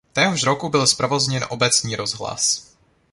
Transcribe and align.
Téhož 0.13 0.43
roku 0.43 0.69
byl 0.69 0.87
zprovozněn 0.87 1.45
obecní 1.49 1.95
rozhlas. 1.95 2.71